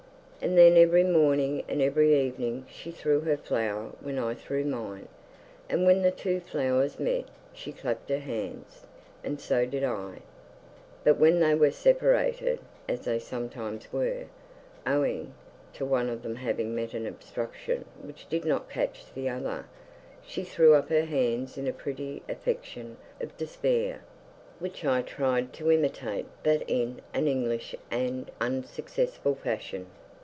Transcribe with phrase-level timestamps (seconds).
[0.43, 5.07] And then every morning and every evening she threw her flower when I threw mine,
[5.69, 8.87] and when the two flowers met she clapped her hands,
[9.23, 10.17] and so did I;
[11.03, 12.57] but when they were separated,
[12.89, 14.23] as they sometimes were,
[14.87, 15.35] owing
[15.75, 19.65] to one of them having met an obstruction which did not catch the other,
[20.25, 24.01] she threw up her hands in a pretty affectation of despair,
[24.57, 29.85] which I tried to imitate but in an English and unsuccessful fashion.